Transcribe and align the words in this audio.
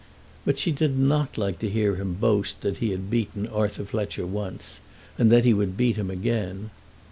But 0.45 0.57
she 0.57 0.71
did 0.71 0.97
not 0.97 1.37
like 1.37 1.59
to 1.59 1.69
hear 1.69 1.95
him 1.97 2.15
boast 2.15 2.61
that 2.61 2.77
he 2.77 2.89
had 2.89 3.11
beaten 3.11 3.45
Arthur 3.45 3.85
Fletcher 3.85 4.25
once, 4.25 4.79
and 5.15 5.31
that 5.31 5.45
he 5.45 5.53
would 5.53 5.77
beat 5.77 5.95
him 5.95 6.09
again. 6.09 6.71